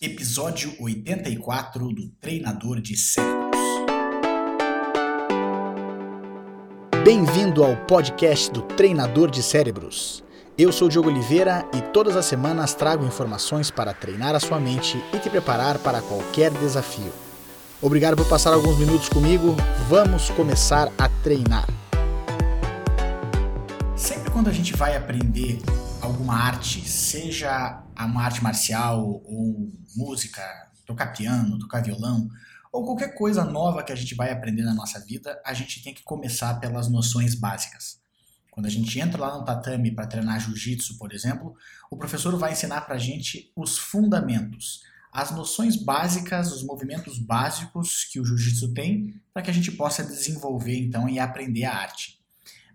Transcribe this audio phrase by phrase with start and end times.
[0.00, 3.58] Episódio 84 do Treinador de Cérebros.
[7.04, 10.22] Bem-vindo ao podcast do Treinador de Cérebros.
[10.56, 15.02] Eu sou Diogo Oliveira e todas as semanas trago informações para treinar a sua mente
[15.12, 17.12] e te preparar para qualquer desafio.
[17.82, 19.56] Obrigado por passar alguns minutos comigo.
[19.88, 21.66] Vamos começar a treinar.
[23.96, 25.58] Sempre quando a gente vai aprender
[26.00, 30.42] alguma arte, seja uma arte marcial ou música,
[30.86, 32.28] tocar piano, tocar violão,
[32.72, 35.94] ou qualquer coisa nova que a gente vai aprender na nossa vida, a gente tem
[35.94, 38.00] que começar pelas noções básicas.
[38.50, 41.54] Quando a gente entra lá no tatame para treinar jiu-jitsu, por exemplo,
[41.90, 48.04] o professor vai ensinar para a gente os fundamentos, as noções básicas, os movimentos básicos
[48.04, 52.20] que o jiu-jitsu tem, para que a gente possa desenvolver então e aprender a arte.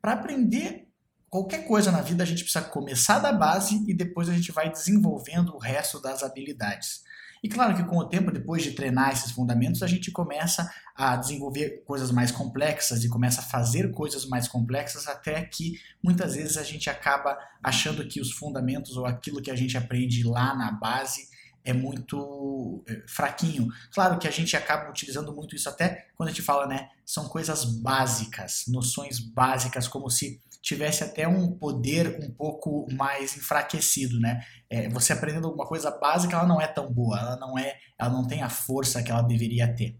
[0.00, 0.89] Para aprender
[1.30, 4.70] qualquer coisa na vida, a gente precisa começar da base e depois a gente vai
[4.70, 7.08] desenvolvendo o resto das habilidades.
[7.42, 11.16] E claro que com o tempo, depois de treinar esses fundamentos, a gente começa a
[11.16, 16.58] desenvolver coisas mais complexas e começa a fazer coisas mais complexas, até que muitas vezes
[16.58, 20.70] a gente acaba achando que os fundamentos ou aquilo que a gente aprende lá na
[20.72, 21.30] base
[21.64, 23.68] é muito é, fraquinho.
[23.92, 26.90] Claro que a gente acaba utilizando muito isso até quando a gente fala, né?
[27.06, 34.20] São coisas básicas, noções básicas, como se tivesse até um poder um pouco mais enfraquecido,
[34.20, 34.40] né?
[34.68, 38.10] É, você aprendendo alguma coisa básica, ela não é tão boa, ela não é, ela
[38.10, 39.96] não tem a força que ela deveria ter.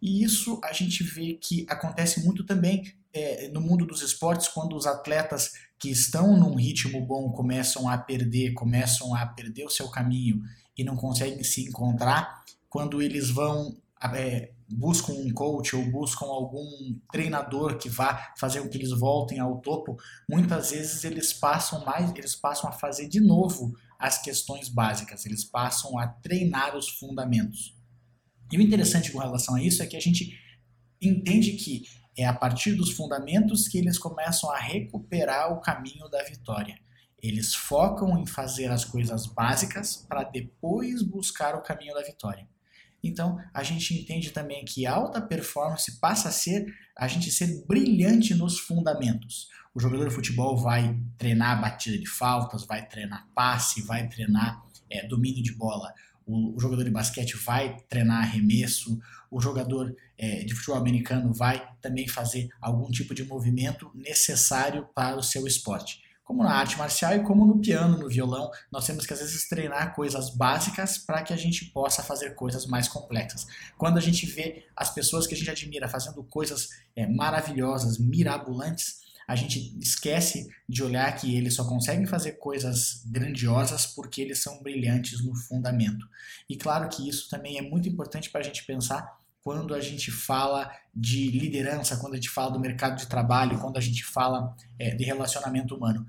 [0.00, 4.74] E isso a gente vê que acontece muito também é, no mundo dos esportes, quando
[4.74, 9.88] os atletas que estão num ritmo bom começam a perder, começam a perder o seu
[9.90, 10.42] caminho
[10.76, 13.76] e não conseguem se encontrar, quando eles vão
[14.14, 16.66] é, buscam um coach ou buscam algum
[17.10, 19.96] treinador que vá fazer com que eles voltem ao topo,
[20.28, 25.44] muitas vezes eles passam mais, eles passam a fazer de novo as questões básicas, eles
[25.44, 27.76] passam a treinar os fundamentos.
[28.50, 30.38] E o interessante com relação a isso é que a gente
[31.00, 31.84] entende que
[32.16, 36.78] é a partir dos fundamentos que eles começam a recuperar o caminho da vitória.
[37.22, 42.46] Eles focam em fazer as coisas básicas para depois buscar o caminho da vitória.
[43.02, 48.34] Então, a gente entende também que alta performance passa a ser a gente ser brilhante
[48.34, 49.48] nos fundamentos.
[49.74, 55.06] O jogador de futebol vai treinar batida de faltas, vai treinar passe, vai treinar é,
[55.08, 55.92] domínio de bola.
[56.26, 59.00] O, o, jogador de basquete vai treinar arremesso.
[59.30, 65.16] O jogador é, de futebol americano vai também fazer algum tipo de movimento necessário para
[65.16, 66.00] o seu esporte
[66.32, 69.46] como na arte marcial e como no piano, no violão, nós temos que às vezes
[69.48, 73.46] treinar coisas básicas para que a gente possa fazer coisas mais complexas.
[73.76, 79.02] Quando a gente vê as pessoas que a gente admira fazendo coisas é, maravilhosas, mirabolantes,
[79.28, 84.62] a gente esquece de olhar que eles só conseguem fazer coisas grandiosas porque eles são
[84.62, 86.08] brilhantes no fundamento.
[86.48, 90.10] E claro que isso também é muito importante para a gente pensar quando a gente
[90.10, 94.54] fala de liderança, quando a gente fala do mercado de trabalho, quando a gente fala
[94.78, 96.06] é, de relacionamento humano.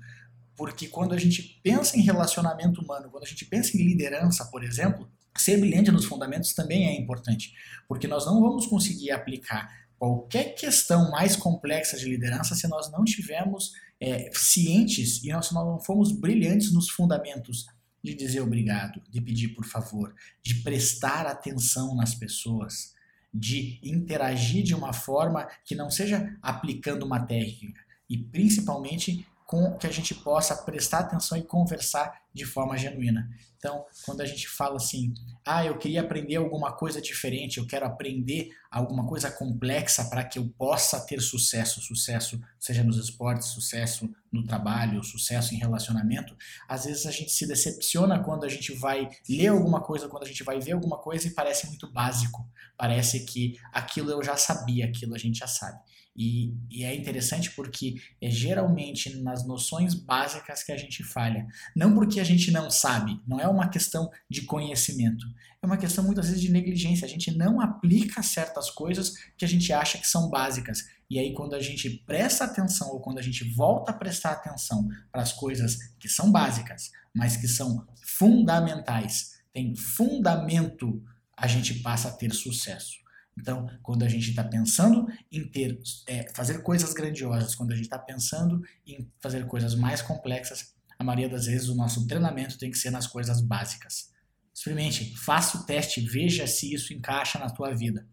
[0.56, 4.62] Porque quando a gente pensa em relacionamento humano, quando a gente pensa em liderança, por
[4.62, 7.52] exemplo, ser brilhante nos fundamentos também é importante.
[7.88, 9.68] Porque nós não vamos conseguir aplicar
[9.98, 15.80] qualquer questão mais complexa de liderança se nós não tivermos é, cientes e nós não
[15.80, 17.66] formos brilhantes nos fundamentos
[18.02, 22.93] de dizer obrigado, de pedir por favor, de prestar atenção nas pessoas,
[23.34, 29.86] de interagir de uma forma que não seja aplicando uma técnica e principalmente com que
[29.86, 33.30] a gente possa prestar atenção e conversar de forma genuína.
[33.56, 35.14] Então, quando a gente fala assim,
[35.46, 40.38] ah, eu queria aprender alguma coisa diferente, eu quero aprender alguma coisa complexa para que
[40.38, 46.36] eu possa ter sucesso, sucesso seja nos esportes, sucesso no trabalho, sucesso em relacionamento,
[46.68, 50.28] às vezes a gente se decepciona quando a gente vai ler alguma coisa, quando a
[50.28, 52.46] gente vai ver alguma coisa e parece muito básico,
[52.76, 55.78] parece que aquilo eu já sabia, aquilo a gente já sabe.
[56.16, 61.46] E, e, é interessante porque é geralmente nas noções básicas que a gente falha.
[61.74, 65.26] Não porque a gente não sabe, não é uma questão de conhecimento,
[65.62, 67.04] é uma questão muitas vezes de negligência.
[67.04, 70.84] A gente não aplica certas coisas que a gente acha que são básicas.
[71.10, 74.88] E aí, quando a gente presta atenção ou quando a gente volta a prestar atenção
[75.12, 81.02] para as coisas que são básicas, mas que são fundamentais, tem fundamento,
[81.36, 83.04] a gente passa a ter sucesso.
[83.38, 87.86] Então, quando a gente está pensando em ter, é, fazer coisas grandiosas, quando a gente
[87.86, 90.74] está pensando em fazer coisas mais complexas,
[91.04, 94.10] a maioria das vezes o nosso treinamento tem que ser nas coisas básicas.
[94.54, 98.08] Experimente, faça o teste, veja se isso encaixa na tua vida.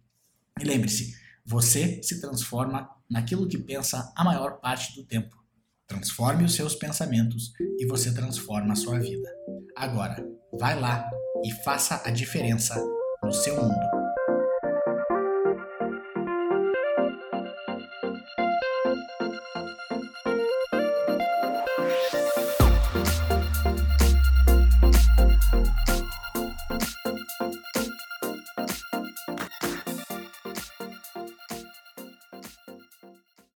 [0.59, 1.15] E lembre-se,
[1.45, 5.37] você se transforma naquilo que pensa a maior parte do tempo.
[5.87, 9.29] Transforme os seus pensamentos e você transforma a sua vida.
[9.75, 10.21] Agora,
[10.59, 11.09] vai lá
[11.45, 12.75] e faça a diferença
[13.23, 13.90] no seu mundo.